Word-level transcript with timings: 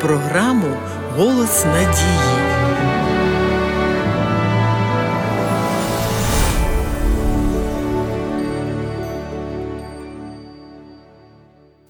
програму 0.00 0.76
Голос 1.16 1.64
надії. 1.64 2.36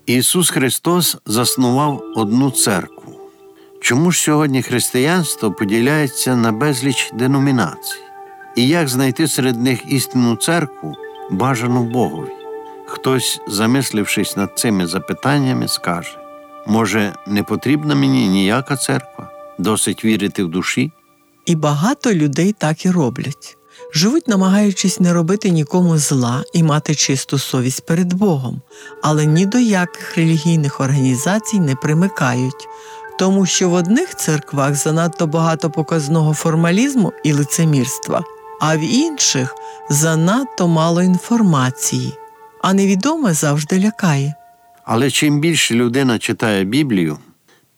Ісус 0.07 0.51
Христос 0.51 1.17
заснував 1.27 2.03
одну 2.17 2.51
церкву. 2.51 3.13
Чому 3.81 4.11
ж 4.11 4.21
сьогодні 4.21 4.63
християнство 4.63 5.53
поділяється 5.53 6.37
на 6.37 6.53
безліч 6.53 7.11
деномінацій? 7.15 7.99
І 8.57 8.69
як 8.69 8.89
знайти 8.89 9.29
серед 9.29 9.63
них 9.63 9.93
істинну 9.93 10.37
церкву, 10.37 10.95
бажану 11.31 11.85
Богові? 11.85 12.31
Хтось, 12.87 13.41
замислившись 13.49 14.37
над 14.37 14.59
цими 14.59 14.87
запитаннями, 14.87 15.69
скаже 15.69 16.26
може, 16.67 17.13
не 17.27 17.43
потрібна 17.43 17.95
мені 17.95 18.29
ніяка 18.29 18.77
церква, 18.77 19.31
досить 19.59 20.05
вірити 20.05 20.45
в 20.45 20.49
душі? 20.49 20.93
І 21.47 21.55
багато 21.55 22.15
людей 22.15 22.55
так 22.59 22.85
і 22.85 22.91
роблять. 22.91 23.57
Живуть, 23.95 24.29
намагаючись 24.29 25.01
не 25.01 25.13
робити 25.13 25.51
нікому 25.51 25.99
зла 25.99 26.45
і 26.53 26.63
мати 26.63 26.95
чисту 26.95 27.39
совість 27.39 27.87
перед 27.87 28.13
Богом, 28.13 28.61
але 29.03 29.27
ні 29.27 29.47
до 29.47 29.59
яких 29.59 30.17
релігійних 30.17 30.81
організацій 30.81 31.61
не 31.61 31.75
примикають, 31.75 32.69
тому 33.19 33.47
що 33.47 33.71
в 33.71 33.73
одних 33.73 34.15
церквах 34.15 34.75
занадто 34.75 35.27
багато 35.27 35.71
показного 35.71 36.35
формалізму 36.35 37.13
і 37.25 37.33
лицемірства, 37.33 38.25
а 38.61 38.77
в 38.77 38.81
інших 38.81 39.55
занадто 39.91 40.69
мало 40.69 41.03
інформації, 41.03 42.15
а 42.63 42.75
невідоме 42.75 43.35
завжди 43.35 43.81
лякає. 43.81 44.35
Але 44.87 45.11
чим 45.11 45.41
більше 45.41 45.75
людина 45.75 46.19
читає 46.19 46.65
Біблію, 46.65 47.19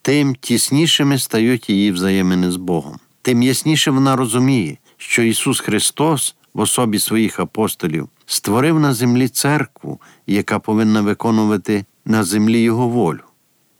тим 0.02 0.34
тіснішими 0.34 1.18
стають 1.18 1.70
її 1.70 1.92
взаємини 1.92 2.50
з 2.50 2.56
Богом, 2.56 2.98
тим 3.22 3.42
ясніше 3.42 3.90
вона 3.90 4.16
розуміє, 4.16 4.76
що 4.96 5.22
Ісус 5.22 5.60
Христос 5.60 6.36
в 6.54 6.60
особі 6.60 6.98
своїх 6.98 7.40
апостолів 7.40 8.08
створив 8.26 8.80
на 8.80 8.94
землі 8.94 9.28
церкву, 9.28 10.00
яка 10.26 10.58
повинна 10.58 11.00
виконувати 11.00 11.84
на 12.04 12.24
землі 12.24 12.60
Його 12.60 12.88
волю. 12.88 13.22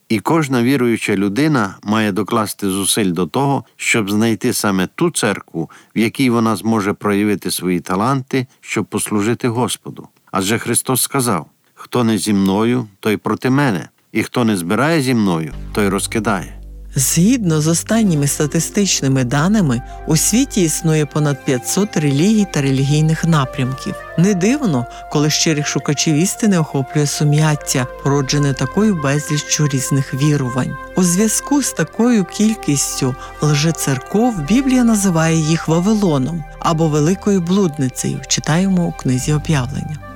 І 0.09 0.21
кожна 0.21 0.63
віруюча 0.63 1.17
людина 1.17 1.79
має 1.83 2.13
докласти 2.13 2.69
зусиль 2.69 3.13
до 3.13 3.27
того, 3.27 3.65
щоб 3.77 4.11
знайти 4.11 4.53
саме 4.53 4.89
ту 4.95 5.11
церкву, 5.11 5.71
в 5.97 5.99
якій 5.99 6.31
вона 6.31 6.57
зможе 6.57 6.93
проявити 6.93 7.51
свої 7.51 7.81
таланти, 7.81 8.47
щоб 8.61 8.85
послужити 8.85 9.49
Господу. 9.49 10.09
Адже 10.31 10.59
Христос 10.59 11.03
сказав: 11.03 11.47
хто 11.79 12.05
не 12.05 12.19
зі 12.19 12.33
мною, 12.33 12.87
той 13.01 13.17
проти 13.17 13.51
мене, 13.51 13.89
і 14.13 14.23
хто 14.23 14.45
не 14.45 14.57
збирає 14.57 15.03
зі 15.03 15.15
мною, 15.15 15.53
той 15.73 15.89
розкидає. 15.89 16.55
Згідно 16.95 17.61
з 17.61 17.67
останніми 17.67 18.27
статистичними 18.27 19.25
даними, 19.25 19.83
у 20.07 20.17
світі 20.17 20.63
існує 20.63 21.07
понад 21.07 21.45
500 21.45 21.97
релігій 21.97 22.47
та 22.53 22.63
релігійних 22.63 23.25
напрямків. 23.25 23.95
Не 24.19 24.35
дивно, 24.35 24.87
коли 25.13 25.31
щирих 25.31 25.67
шукачів 25.67 26.15
істини 26.15 26.59
охоплює 26.59 27.07
сум'яття, 27.07 27.87
породжене 28.03 28.53
такою 28.53 29.03
безліччю 29.03 29.69
різних 29.69 30.15
вірувань. 30.15 30.77
У 30.97 31.03
зв'язку 31.03 31.63
з 31.63 31.73
такою 31.73 32.25
кількістю 32.25 33.15
лжецерков 33.43 34.43
Біблія 34.43 34.85
називає 34.85 35.37
їх 35.37 35.69
Вавилоном 35.69 36.45
або 36.59 36.89
Великою 36.89 37.41
блудницею. 37.41 38.21
Читаємо 38.29 38.87
у 38.87 38.93
книзі 38.93 39.33
об'явлення. 39.33 40.08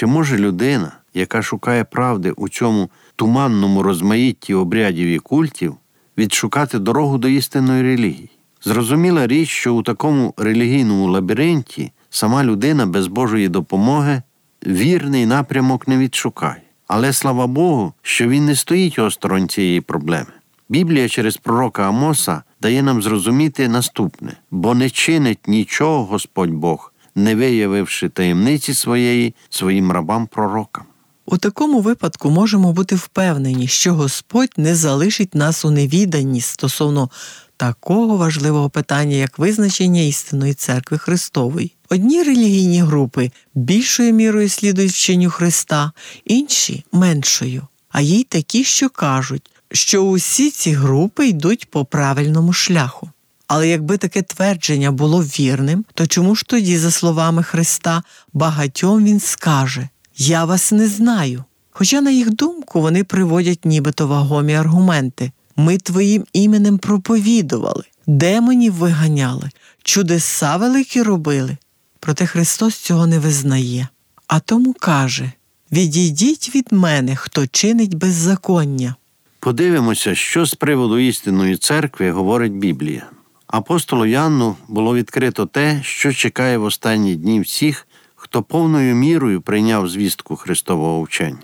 Чи 0.00 0.06
може 0.06 0.38
людина, 0.38 0.92
яка 1.14 1.42
шукає 1.42 1.84
правди 1.84 2.30
у 2.30 2.48
цьому 2.48 2.90
туманному 3.16 3.82
розмаїтті 3.82 4.54
обрядів 4.54 5.06
і 5.06 5.18
культів, 5.18 5.76
відшукати 6.18 6.78
дорогу 6.78 7.18
до 7.18 7.28
істинної 7.28 7.82
релігії? 7.82 8.30
Зрозуміла 8.64 9.26
річ, 9.26 9.48
що 9.48 9.74
у 9.74 9.82
такому 9.82 10.34
релігійному 10.36 11.10
лабіринті 11.10 11.92
сама 12.10 12.44
людина 12.44 12.86
без 12.86 13.06
Божої 13.06 13.48
допомоги 13.48 14.22
вірний 14.66 15.26
напрямок 15.26 15.88
не 15.88 15.98
відшукає. 15.98 16.62
Але 16.86 17.12
слава 17.12 17.46
Богу, 17.46 17.92
що 18.02 18.28
він 18.28 18.44
не 18.44 18.56
стоїть 18.56 18.98
осторонь 18.98 19.48
цієї 19.48 19.80
проблеми. 19.80 20.32
Біблія 20.68 21.08
через 21.08 21.36
пророка 21.36 21.88
Амоса 21.88 22.42
дає 22.60 22.82
нам 22.82 23.02
зрозуміти 23.02 23.68
наступне: 23.68 24.32
бо 24.50 24.74
не 24.74 24.90
чинить 24.90 25.48
нічого 25.48 26.04
Господь 26.04 26.50
Бог, 26.50 26.89
не 27.14 27.34
виявивши 27.34 28.08
таємниці 28.08 28.74
своєї 28.74 29.34
своїм 29.50 29.92
рабам 29.92 30.26
пророкам. 30.26 30.84
У 31.26 31.38
такому 31.38 31.80
випадку 31.80 32.30
можемо 32.30 32.72
бути 32.72 32.94
впевнені, 32.94 33.68
що 33.68 33.94
Господь 33.94 34.52
не 34.56 34.74
залишить 34.74 35.34
нас 35.34 35.64
у 35.64 35.70
невіданні 35.70 36.40
стосовно 36.40 37.10
такого 37.56 38.16
важливого 38.16 38.70
питання, 38.70 39.16
як 39.16 39.38
визначення 39.38 40.00
істинної 40.00 40.54
церкви 40.54 40.98
Христової. 40.98 41.72
Одні 41.88 42.22
релігійні 42.22 42.82
групи 42.82 43.30
більшою 43.54 44.12
мірою 44.12 44.48
слідують 44.48 44.92
вченню 44.92 45.30
Христа, 45.30 45.92
інші 46.24 46.84
меншою, 46.92 47.62
а 47.88 48.00
є 48.00 48.24
такі, 48.24 48.64
що 48.64 48.90
кажуть, 48.90 49.50
що 49.72 50.02
усі 50.02 50.50
ці 50.50 50.72
групи 50.72 51.28
йдуть 51.28 51.70
по 51.70 51.84
правильному 51.84 52.52
шляху. 52.52 53.10
Але 53.52 53.68
якби 53.68 53.96
таке 53.96 54.22
твердження 54.22 54.90
було 54.90 55.22
вірним, 55.22 55.84
то 55.94 56.06
чому 56.06 56.34
ж 56.34 56.44
тоді, 56.46 56.78
за 56.78 56.90
словами 56.90 57.42
Христа, 57.42 58.02
багатьом 58.32 59.04
Він 59.04 59.20
скаже 59.20 59.88
Я 60.16 60.44
вас 60.44 60.72
не 60.72 60.88
знаю. 60.88 61.44
Хоча, 61.70 62.00
на 62.00 62.10
їх 62.10 62.30
думку, 62.30 62.80
вони 62.80 63.04
приводять 63.04 63.64
нібито 63.64 64.06
вагомі 64.06 64.54
аргументи 64.54 65.32
ми 65.56 65.78
твоїм 65.78 66.24
іменем 66.32 66.78
проповідували, 66.78 67.84
демонів 68.06 68.72
виганяли, 68.72 69.50
чудеса 69.82 70.56
великі 70.56 71.02
робили. 71.02 71.56
Проте 72.00 72.26
Христос 72.26 72.74
цього 72.74 73.06
не 73.06 73.18
визнає, 73.18 73.88
а 74.26 74.40
тому 74.40 74.74
каже 74.74 75.32
Відійдіть 75.72 76.54
від 76.54 76.66
мене, 76.70 77.16
хто 77.16 77.46
чинить 77.46 77.94
беззаконня. 77.94 78.94
Подивимося, 79.40 80.14
що 80.14 80.46
з 80.46 80.54
приводу 80.54 80.98
істинної 80.98 81.56
церкви 81.56 82.10
говорить 82.10 82.52
Біблія. 82.52 83.06
Апостолу 83.50 84.06
Янну 84.06 84.56
було 84.68 84.94
відкрито 84.94 85.46
те, 85.46 85.80
що 85.82 86.12
чекає 86.12 86.58
в 86.58 86.64
останні 86.64 87.16
дні 87.16 87.40
всіх, 87.40 87.86
хто 88.14 88.42
повною 88.42 88.94
мірою 88.94 89.40
прийняв 89.40 89.88
звістку 89.88 90.36
Христового 90.36 91.02
вчення. 91.02 91.38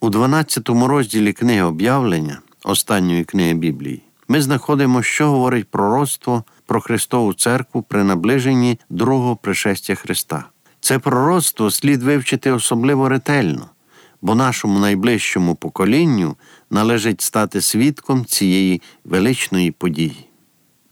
У 0.00 0.10
12 0.10 0.68
розділі 0.68 1.32
книги 1.32 1.62
об'явлення, 1.62 2.40
останньої 2.64 3.24
книги 3.24 3.54
Біблії, 3.54 4.02
ми 4.28 4.42
знаходимо, 4.42 5.02
що 5.02 5.30
говорить 5.30 5.68
пророцтво 5.70 6.44
про 6.66 6.80
Христову 6.80 7.34
церкву 7.34 7.82
при 7.82 8.04
наближенні 8.04 8.78
другого 8.90 9.36
пришестя 9.36 9.94
Христа. 9.94 10.44
Це 10.80 10.98
пророцтво 10.98 11.70
слід 11.70 12.02
вивчити 12.02 12.52
особливо 12.52 13.08
ретельно, 13.08 13.66
бо 14.22 14.34
нашому 14.34 14.78
найближчому 14.78 15.54
поколінню 15.54 16.36
належить 16.70 17.20
стати 17.20 17.60
свідком 17.60 18.24
цієї 18.24 18.82
величної 19.04 19.70
події. 19.70 20.25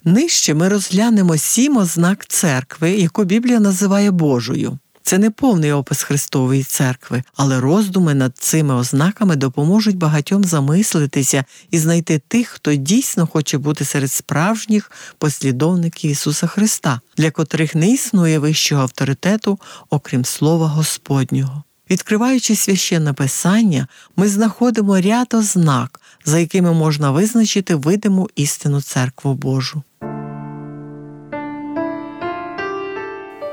Нижче 0.05 0.55
ми 0.55 0.69
розглянемо 0.69 1.37
сім 1.37 1.77
ознак 1.77 2.27
церкви, 2.27 2.91
яку 2.91 3.25
Біблія 3.25 3.61
називає 3.61 4.11
Божою. 4.11 4.79
Це 5.03 5.19
не 5.19 5.31
повний 5.31 5.73
опис 5.73 6.03
Христової 6.03 6.63
церкви, 6.63 7.23
але 7.37 7.61
роздуми 7.61 8.15
над 8.15 8.39
цими 8.39 8.75
ознаками 8.75 9.37
допоможуть 9.37 9.97
багатьом 9.97 10.45
замислитися 10.45 11.45
і 11.71 11.79
знайти 11.79 12.19
тих, 12.29 12.49
хто 12.49 12.75
дійсно 12.75 13.27
хоче 13.27 13.59
бути 13.59 13.85
серед 13.85 14.13
справжніх 14.13 14.91
послідовників 15.19 16.11
Ісуса 16.11 16.47
Христа, 16.47 17.01
для 17.17 17.31
котрих 17.31 17.75
не 17.75 17.91
існує 17.91 18.39
вищого 18.39 18.83
авторитету, 18.83 19.59
окрім 19.91 20.25
Слова 20.25 20.67
Господнього. 20.67 21.63
Відкриваючи 21.91 22.57
священне 22.57 23.13
писання, 23.13 23.87
ми 24.17 24.29
знаходимо 24.29 25.01
ряд 25.01 25.35
ознак, 25.35 26.01
за 26.25 26.39
якими 26.39 26.73
можна 26.73 27.11
визначити 27.11 27.75
видиму 27.75 28.29
істину 28.37 28.83
церкву 28.83 29.35
Божу. 29.35 29.83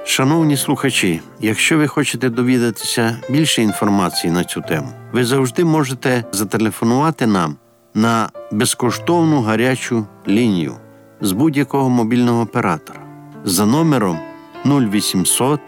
Шановні 0.05 0.57
слухачі, 0.57 1.21
якщо 1.39 1.77
ви 1.77 1.87
хочете 1.87 2.29
довідатися 2.29 3.17
більше 3.29 3.61
інформації 3.61 4.33
на 4.33 4.43
цю 4.43 4.61
тему, 4.61 4.87
ви 5.13 5.25
завжди 5.25 5.63
можете 5.65 6.23
зателефонувати 6.31 7.27
нам 7.27 7.55
на 7.93 8.29
безкоштовну 8.51 9.41
гарячу 9.41 10.05
лінію 10.27 10.75
з 11.21 11.31
будь-якого 11.31 11.89
мобільного 11.89 12.41
оператора 12.41 12.99
за 13.43 13.65
номером 13.65 14.19
0800 14.65 15.59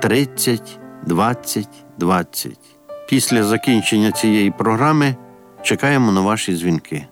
30 0.00 0.78
20 1.06 1.68
20. 1.98 2.58
Після 3.08 3.44
закінчення 3.44 4.12
цієї 4.12 4.50
програми 4.50 5.16
чекаємо 5.62 6.12
на 6.12 6.20
ваші 6.20 6.56
дзвінки. 6.56 7.06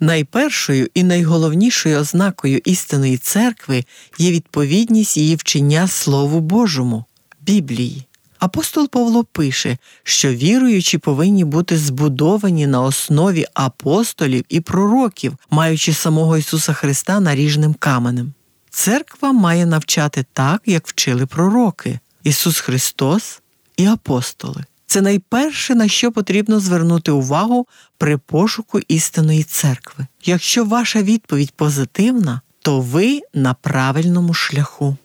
Найпершою 0.00 0.88
і 0.94 1.04
найголовнішою 1.04 1.98
ознакою 2.00 2.60
істинної 2.64 3.16
церкви 3.16 3.84
є 4.18 4.32
відповідність 4.32 5.16
її 5.16 5.36
вчення 5.36 5.88
Слову 5.88 6.40
Божому 6.40 7.04
Біблії. 7.40 8.06
Апостол 8.38 8.88
Павло 8.88 9.24
пише, 9.24 9.78
що 10.02 10.34
віруючі 10.34 10.98
повинні 10.98 11.44
бути 11.44 11.78
збудовані 11.78 12.66
на 12.66 12.82
основі 12.82 13.46
апостолів 13.54 14.44
і 14.48 14.60
пророків, 14.60 15.36
маючи 15.50 15.92
самого 15.92 16.38
Ісуса 16.38 16.72
Христа 16.72 17.20
наріжним 17.20 17.74
каменем. 17.74 18.32
Церква 18.70 19.32
має 19.32 19.66
навчати 19.66 20.24
так, 20.32 20.62
як 20.66 20.88
вчили 20.88 21.26
пророки 21.26 21.98
Ісус 22.22 22.60
Христос 22.60 23.40
і 23.76 23.86
апостоли. 23.86 24.64
Це 24.96 25.02
найперше, 25.02 25.74
на 25.74 25.88
що 25.88 26.12
потрібно 26.12 26.60
звернути 26.60 27.12
увагу 27.12 27.66
при 27.98 28.18
пошуку 28.18 28.80
істинної 28.88 29.42
церкви. 29.42 30.06
Якщо 30.24 30.64
ваша 30.64 31.02
відповідь 31.02 31.52
позитивна, 31.56 32.40
то 32.62 32.80
ви 32.80 33.20
на 33.34 33.54
правильному 33.54 34.34
шляху. 34.34 34.96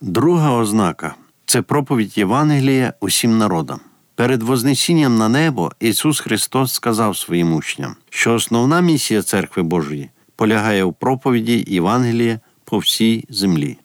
Друга 0.00 0.52
ознака 0.52 1.14
це 1.46 1.62
проповідь 1.62 2.18
Євангелія 2.18 2.94
усім 3.00 3.38
народам. 3.38 3.80
Перед 4.14 4.42
Вознесінням 4.42 5.18
на 5.18 5.28
небо 5.28 5.72
Ісус 5.80 6.20
Христос 6.20 6.72
сказав 6.74 7.16
своїм 7.16 7.54
учням, 7.54 7.96
що 8.10 8.34
основна 8.34 8.80
місія 8.80 9.22
Церкви 9.22 9.62
Божої 9.62 10.10
полягає 10.36 10.84
у 10.84 10.92
проповіді 10.92 11.64
Євангелія 11.68 12.40
по 12.64 12.78
всій 12.78 13.24
землі. 13.30 13.78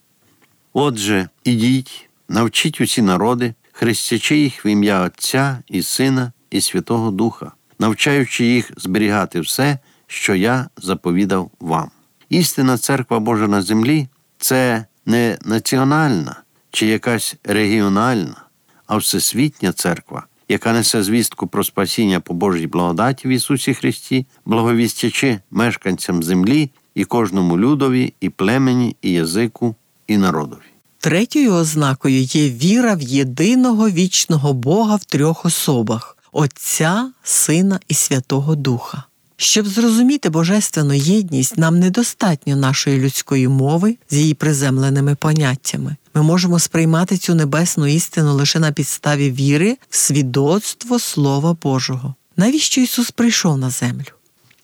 Отже, 0.73 1.29
ідіть, 1.43 2.09
навчіть 2.29 2.81
усі 2.81 3.01
народи, 3.01 3.53
хрестячи 3.81 4.37
їх 4.37 4.65
в 4.65 4.67
ім'я 4.67 5.01
Отця 5.01 5.63
і 5.67 5.81
Сина 5.81 6.31
і 6.51 6.61
Святого 6.61 7.11
Духа, 7.11 7.51
навчаючи 7.79 8.45
їх 8.45 8.71
зберігати 8.77 9.39
все, 9.39 9.77
що 10.07 10.35
я 10.35 10.69
заповідав 10.77 11.51
вам. 11.59 11.91
Істина 12.29 12.77
Церква 12.77 13.19
Божа 13.19 13.47
на 13.47 13.61
землі 13.61 14.07
це 14.37 14.85
не 15.05 15.37
національна 15.45 16.43
чи 16.71 16.85
якась 16.85 17.35
регіональна, 17.43 18.45
а 18.87 18.97
всесвітня 18.97 19.71
церква, 19.71 20.25
яка 20.49 20.73
несе 20.73 21.03
звістку 21.03 21.47
про 21.47 21.63
спасіння 21.63 22.19
по 22.19 22.33
Божій 22.33 22.67
благодаті 22.67 23.27
в 23.27 23.31
Ісусі 23.31 23.73
Христі, 23.73 24.25
благовістячи 24.45 25.39
мешканцям 25.51 26.23
землі 26.23 26.71
і 26.95 27.05
кожному 27.05 27.57
людові, 27.57 28.13
і 28.19 28.29
племені, 28.29 28.95
і 29.01 29.11
язику, 29.11 29.75
і 30.07 30.17
народові. 30.17 30.70
Третьою 31.03 31.53
ознакою 31.53 32.21
є 32.21 32.49
віра 32.49 32.95
в 32.95 33.01
єдиного 33.01 33.89
вічного 33.89 34.53
Бога 34.53 34.95
в 34.95 35.03
трьох 35.03 35.45
особах 35.45 36.17
Отця, 36.31 37.11
Сина 37.23 37.79
і 37.87 37.93
Святого 37.93 38.55
Духа. 38.55 39.03
Щоб 39.37 39.67
зрозуміти 39.67 40.29
божественну 40.29 40.93
єдність, 40.93 41.57
нам 41.57 41.79
недостатньо 41.79 42.55
нашої 42.55 42.99
людської 42.99 43.47
мови 43.47 43.97
з 44.09 44.17
її 44.17 44.33
приземленими 44.33 45.15
поняттями. 45.15 45.95
Ми 46.13 46.21
можемо 46.23 46.59
сприймати 46.59 47.17
цю 47.17 47.35
небесну 47.35 47.87
істину 47.87 48.33
лише 48.33 48.59
на 48.59 48.71
підставі 48.71 49.31
віри 49.31 49.77
в 49.89 49.97
свідоцтво 49.97 50.99
Слова 50.99 51.57
Божого. 51.63 52.15
Навіщо 52.37 52.81
Ісус 52.81 53.11
прийшов 53.11 53.57
на 53.57 53.69
землю? 53.69 54.20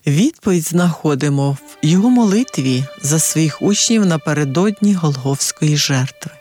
Відповідь 0.08 0.64
знаходимо 0.64 1.52
в 1.52 1.60
Його 1.82 2.10
молитві 2.10 2.84
за 3.02 3.20
своїх 3.20 3.62
учнів 3.62 4.06
напередодні 4.06 4.94
Голговської 4.94 5.78
жертви. 5.78 6.32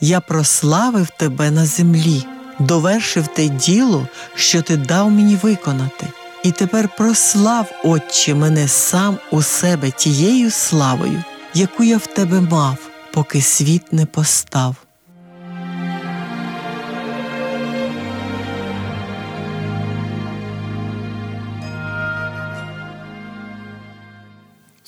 Я 0.00 0.20
прославив 0.20 1.08
тебе 1.18 1.50
на 1.50 1.66
землі, 1.66 2.24
довершив 2.58 3.26
те 3.26 3.48
діло, 3.48 4.08
що 4.34 4.62
ти 4.62 4.76
дав 4.76 5.10
мені 5.10 5.36
виконати. 5.42 6.06
І 6.42 6.52
тепер 6.52 6.88
прослав, 6.96 7.70
Отче, 7.84 8.34
мене 8.34 8.68
сам 8.68 9.18
у 9.30 9.42
себе 9.42 9.90
тією 9.90 10.50
славою, 10.50 11.24
яку 11.54 11.84
я 11.84 11.96
в 11.96 12.06
тебе 12.06 12.40
мав, 12.40 12.76
поки 13.12 13.42
світ 13.42 13.92
не 13.92 14.06
постав. 14.06 14.85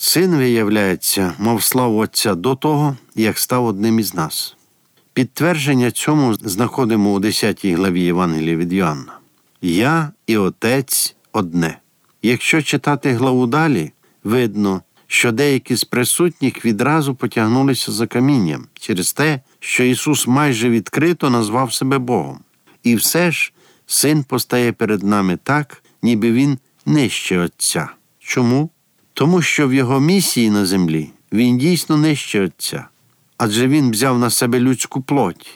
Син 0.00 0.36
виявляється, 0.36 1.34
мав 1.38 1.62
славу 1.62 1.98
Отця 1.98 2.34
до 2.34 2.54
того, 2.54 2.96
як 3.14 3.38
став 3.38 3.66
одним 3.66 3.98
із 3.98 4.14
нас. 4.14 4.56
Підтвердження 5.12 5.90
цьому 5.90 6.34
знаходимо 6.34 7.12
у 7.12 7.20
10 7.20 7.64
главі 7.64 8.02
Євангелія 8.02 8.56
від 8.56 8.72
Йоанна. 8.72 9.18
Я 9.62 10.12
і 10.26 10.36
Отець 10.36 11.16
одне. 11.32 11.78
Якщо 12.22 12.62
читати 12.62 13.12
главу 13.12 13.46
далі, 13.46 13.92
видно, 14.24 14.82
що 15.06 15.32
деякі 15.32 15.76
з 15.76 15.84
присутніх 15.84 16.64
відразу 16.64 17.14
потягнулися 17.14 17.92
за 17.92 18.06
камінням 18.06 18.66
через 18.74 19.12
те, 19.12 19.40
що 19.60 19.84
Ісус 19.84 20.26
майже 20.26 20.70
відкрито 20.70 21.30
назвав 21.30 21.72
себе 21.72 21.98
Богом. 21.98 22.40
І 22.82 22.94
все 22.94 23.30
ж 23.30 23.52
син 23.86 24.24
постає 24.24 24.72
перед 24.72 25.02
нами 25.02 25.38
так, 25.42 25.82
ніби 26.02 26.32
він 26.32 26.58
нижче 26.86 27.38
Отця. 27.38 27.88
Чому? 28.18 28.70
Тому 29.18 29.42
що 29.42 29.68
в 29.68 29.74
його 29.74 30.00
місії 30.00 30.50
на 30.50 30.66
землі 30.66 31.10
він 31.32 31.58
дійсно 31.58 31.96
нижче 31.96 32.44
Отця, 32.44 32.88
адже 33.36 33.68
він 33.68 33.90
взяв 33.90 34.18
на 34.18 34.30
себе 34.30 34.60
людську 34.60 35.02
плоть. 35.02 35.46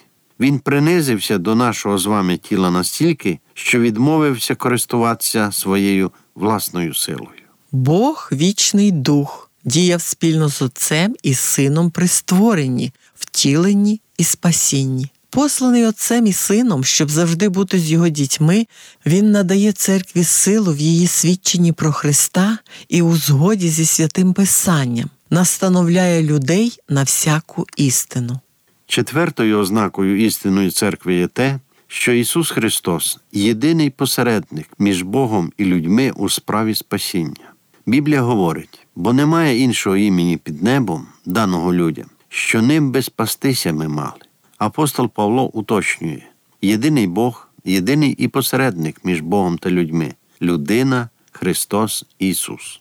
Він 0.41 0.59
принизився 0.59 1.39
до 1.39 1.55
нашого 1.55 1.99
з 1.99 2.07
вами 2.07 2.37
тіла 2.37 2.71
настільки, 2.71 3.39
що 3.55 3.81
відмовився 3.81 4.55
користуватися 4.55 5.53
своєю 5.53 6.11
власною 6.35 6.95
силою. 6.95 7.43
Бог 7.73 8.29
вічний 8.33 8.91
дух 8.91 9.51
діяв 9.65 10.03
спільно 10.03 10.49
з 10.49 10.63
Отцем 10.63 11.17
і 11.23 11.35
Сином 11.35 11.91
при 11.91 12.09
створенні, 12.09 12.93
втіленні 13.15 14.01
і 14.19 14.25
спасінні. 14.25 15.09
Посланий 15.35 15.87
Отцем 15.87 16.27
і 16.27 16.33
Сином, 16.33 16.85
щоб 16.85 17.11
завжди 17.11 17.49
бути 17.49 17.79
з 17.79 17.91
його 17.91 18.09
дітьми, 18.09 18.67
Він 19.07 19.31
надає 19.31 19.73
церкві 19.73 20.25
силу 20.25 20.73
в 20.73 20.79
її 20.79 21.07
свідченні 21.07 21.73
про 21.73 21.93
Христа 21.93 22.59
і 22.89 23.03
у 23.03 23.17
згоді 23.17 23.69
зі 23.69 23.85
святим 23.85 24.33
Писанням, 24.33 25.11
настановляє 25.31 26.23
людей 26.23 26.79
на 26.89 27.03
всяку 27.03 27.67
істину. 27.77 28.41
Четвертою 28.87 29.59
ознакою 29.59 30.25
істинної 30.25 30.71
церкви 30.71 31.15
є 31.15 31.27
те, 31.27 31.61
що 31.87 32.13
Ісус 32.13 32.51
Христос 32.51 33.19
єдиний 33.33 33.91
посередник 33.91 34.69
між 34.79 35.03
Богом 35.03 35.53
і 35.59 35.65
людьми 35.65 36.13
у 36.17 36.29
справі 36.29 36.75
спасіння. 36.75 37.53
Біблія 37.87 38.23
говорить, 38.23 38.87
бо 38.97 39.13
немає 39.13 39.59
іншого 39.59 39.97
імені 39.97 40.37
під 40.37 40.63
небом, 40.63 41.07
даного 41.27 41.75
людям, 41.75 42.07
що 42.29 42.63
ним 42.63 42.93
би 42.93 43.03
спастися 43.03 43.73
ми 43.73 43.89
мали. 43.89 44.22
Апостол 44.63 45.09
Павло 45.09 45.45
уточнює: 45.45 46.23
єдиний 46.63 47.07
Бог, 47.07 47.49
єдиний 47.65 48.13
і 48.13 48.29
посередник 48.29 49.05
між 49.05 49.21
Богом 49.21 49.59
та 49.59 49.71
людьми 49.71 50.15
людина, 50.43 51.09
Христос 51.33 52.07
Ісус. 52.19 52.81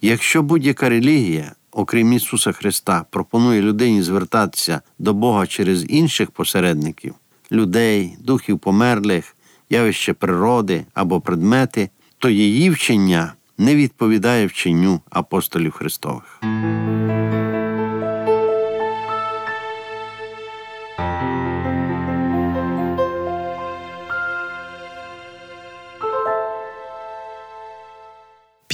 Якщо 0.00 0.42
будь-яка 0.42 0.88
релігія, 0.88 1.52
окрім 1.72 2.12
Ісуса 2.12 2.52
Христа, 2.52 3.04
пропонує 3.10 3.62
людині 3.62 4.02
звертатися 4.02 4.80
до 4.98 5.14
Бога 5.14 5.46
через 5.46 5.90
інших 5.90 6.30
посередників, 6.30 7.14
людей, 7.52 8.16
духів 8.20 8.58
померлих, 8.58 9.36
явища 9.70 10.14
природи 10.14 10.84
або 10.94 11.20
предмети, 11.20 11.90
то 12.18 12.30
її 12.30 12.70
вчення 12.70 13.34
не 13.58 13.76
відповідає 13.76 14.46
вченню 14.46 15.00
апостолів 15.10 15.72
Христових. 15.72 16.40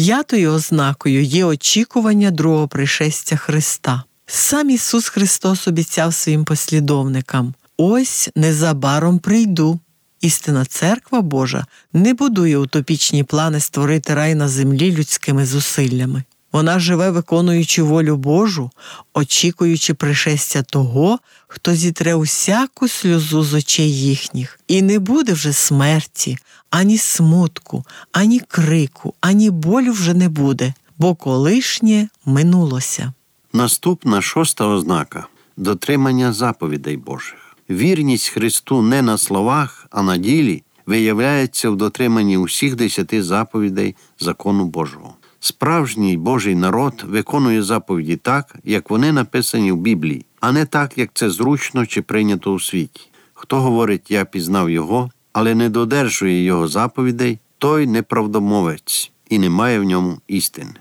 П'ятою 0.01 0.53
ознакою 0.53 1.23
є 1.23 1.45
очікування 1.45 2.31
другого 2.31 2.69
пришестя 2.69 3.37
Христа. 3.37 4.03
Сам 4.27 4.71
Ісус 4.71 5.09
Христос 5.09 5.69
обіцяв 5.69 6.15
своїм 6.15 6.45
послідовникам: 6.45 7.55
ось 7.77 8.31
незабаром 8.37 9.19
прийду. 9.19 9.81
Істина 10.21 10.65
церква 10.65 11.21
Божа 11.21 11.67
не 11.93 12.15
будує 12.15 12.59
утопічні 12.59 13.25
плани 13.25 13.61
створити 13.61 14.15
рай 14.15 14.35
на 14.35 14.49
землі 14.49 14.93
людськими 14.93 15.47
зусиллями. 15.47 16.23
Вона 16.53 16.79
живе, 16.79 17.11
виконуючи 17.11 17.83
волю 17.83 18.17
Божу, 18.17 18.71
очікуючи 19.15 19.95
пришестя 19.95 20.63
того, 20.63 21.19
хто 21.49 21.75
зітре 21.75 22.15
усяку 22.15 22.89
сльозу 22.89 23.43
з 23.43 23.55
очей 23.55 24.01
їхніх, 24.01 24.61
і 24.69 24.83
не 24.83 24.99
буде 24.99 25.33
вже 25.33 25.53
смерті, 25.53 26.39
ані 26.71 26.99
смутку, 26.99 27.85
ані 28.13 28.41
крику, 28.49 29.15
ані 29.21 29.51
болю 29.51 29.93
вже 29.93 30.15
не 30.15 30.29
буде, 30.29 30.75
бо 30.99 31.15
колишнє 31.15 32.09
минулося. 32.25 33.13
Наступна 33.53 34.23
шоста 34.23 34.67
ознака 34.67 35.27
дотримання 35.57 36.33
заповідей 36.33 36.97
Божих. 36.97 37.57
Вірність 37.71 38.29
Христу 38.29 38.83
не 38.83 39.03
на 39.03 39.19
словах, 39.19 39.87
а 39.91 40.03
на 40.03 40.17
ділі 40.17 40.63
виявляється 40.87 41.71
в 41.71 41.77
дотриманні 41.77 42.37
усіх 42.37 42.77
десяти 42.77 43.23
заповідей 43.23 43.97
закону 44.19 44.65
Божого. 44.65 45.15
Справжній 45.41 46.17
Божий 46.17 46.55
народ 46.55 47.05
виконує 47.07 47.63
заповіді 47.63 48.17
так, 48.17 48.57
як 48.65 48.91
вони 48.91 49.13
написані 49.13 49.73
в 49.73 49.77
Біблії, 49.77 50.27
а 50.41 50.53
не 50.53 50.65
так, 50.65 50.99
як 50.99 51.11
це 51.15 51.31
зручно 51.31 51.87
чи 51.87 52.03
прийнято 52.03 52.53
у 52.53 52.61
світі. 52.61 53.01
Хто 53.33 53.61
говорить, 53.61 54.11
я 54.11 54.25
пізнав 54.25 54.71
його, 54.71 55.11
але 55.33 55.55
не 55.55 55.69
додержує 55.69 56.45
його 56.45 56.69
заповідей, 56.69 57.39
той 57.59 57.87
неправдомовець 57.87 59.11
і 59.29 59.39
не 59.39 59.51
має 59.51 59.81
в 59.81 59.85
ньому 59.85 60.19
істини. 60.29 60.75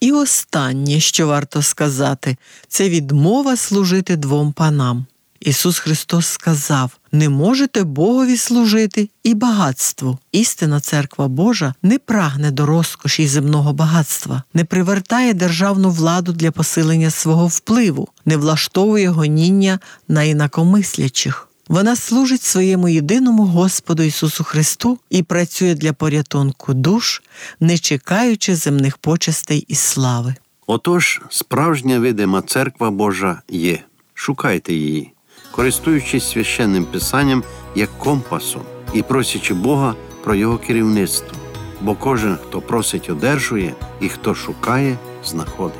І 0.00 0.12
останнє, 0.12 1.00
що 1.00 1.26
варто 1.26 1.62
сказати, 1.62 2.36
це 2.68 2.88
відмова 2.88 3.56
служити 3.56 4.16
двом 4.16 4.52
панам. 4.52 5.06
Ісус 5.40 5.78
Христос 5.78 6.26
сказав: 6.26 6.90
не 7.12 7.28
можете 7.28 7.84
Богові 7.84 8.36
служити 8.36 9.10
і 9.22 9.34
багатству. 9.34 10.18
Істина 10.32 10.80
церква 10.80 11.28
Божа 11.28 11.74
не 11.82 11.98
прагне 11.98 12.50
до 12.50 12.66
розкоші 12.66 13.26
земного 13.26 13.72
багатства, 13.72 14.42
не 14.54 14.64
привертає 14.64 15.34
державну 15.34 15.90
владу 15.90 16.32
для 16.32 16.50
посилення 16.50 17.10
свого 17.10 17.46
впливу, 17.46 18.08
не 18.24 18.36
влаштовує 18.36 19.08
гоніння 19.08 19.78
на 20.08 20.22
інакомислячих. 20.22 21.48
Вона 21.68 21.96
служить 21.96 22.42
своєму 22.42 22.88
єдиному 22.88 23.44
Господу 23.44 24.02
Ісусу 24.02 24.44
Христу 24.44 24.98
і 25.10 25.22
працює 25.22 25.74
для 25.74 25.92
порятунку 25.92 26.74
душ, 26.74 27.22
не 27.60 27.78
чекаючи 27.78 28.56
земних 28.56 28.98
почестей 28.98 29.64
і 29.68 29.74
слави. 29.74 30.34
Отож, 30.66 31.20
справжня 31.30 31.98
видима 31.98 32.42
церква 32.42 32.90
Божа 32.90 33.42
є. 33.48 33.78
Шукайте 34.14 34.74
її, 34.74 35.12
користуючись 35.56 36.30
священним 36.30 36.84
писанням 36.84 37.44
як 37.74 37.90
компасом 37.98 38.62
і 38.94 39.02
просячи 39.02 39.54
Бога 39.54 39.94
про 40.24 40.34
його 40.34 40.58
керівництво. 40.58 41.38
Бо 41.80 41.94
кожен, 41.94 42.36
хто 42.36 42.60
просить, 42.60 43.10
одержує, 43.10 43.72
і 44.00 44.08
хто 44.08 44.34
шукає, 44.34 44.96
знаходить. 45.24 45.76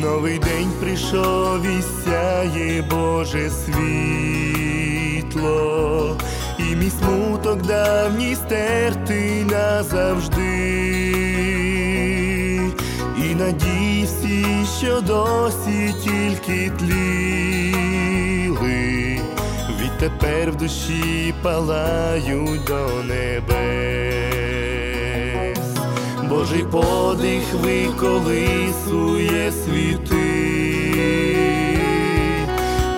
Новий 0.00 0.38
день 0.38 0.70
прийшов 0.80 1.62
і 1.66 1.82
сяє 2.04 2.82
Боже 2.90 3.50
світло, 3.50 5.36
і 6.58 6.62
мій 6.76 6.90
смуток 6.90 7.62
давній 7.62 8.34
стертий 8.34 9.44
назавжди, 9.44 11.31
надії 13.42 14.04
всі, 14.04 14.46
що 14.78 15.00
досі 15.00 15.94
тільки 16.04 16.70
тліли, 16.78 17.90
відтепер 19.80 20.50
в 20.50 20.56
душі 20.56 21.34
палають 21.42 22.64
до 22.64 22.88
небес. 23.04 23.62
Божий 26.28 26.64
подих 26.64 27.54
виколисує 27.54 29.52
світи, 29.52 30.28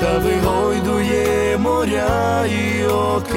та 0.01 0.19
вигойдує 0.19 1.59
моря 1.59 2.47
і 2.47 2.87
океани, 2.87 3.35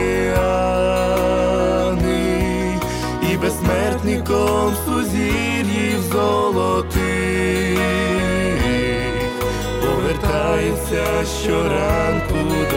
безсмертником 3.42 4.74
сузір'їв 4.86 6.02
золотих. 6.12 7.80
Повертається 9.82 11.06
щоранку 11.44 12.38
до 12.72 12.77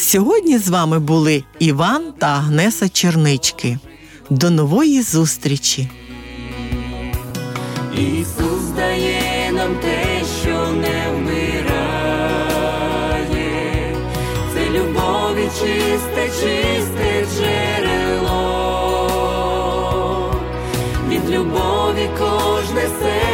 Сьогодні 0.00 0.58
з 0.58 0.68
вами 0.68 0.98
були 0.98 1.44
Іван 1.58 2.12
та 2.18 2.26
Агнеса 2.26 2.88
Чернички. 2.88 3.78
До 4.30 4.50
нової 4.50 5.02
зустрічі! 5.02 5.88
Ісус 7.94 8.62
дає 8.76 9.52
нам 9.52 9.74
те, 9.74 10.22
що 10.42 10.68
не 10.72 11.10
вмирає, 11.14 11.56
це 14.54 14.70
любові 14.70 15.48
чисте, 15.60 16.28
чисте 16.28 17.26
джерело, 17.34 18.34
від 21.08 21.30
любові 21.30 22.10
кожне 22.18 22.82
серце 23.00 23.27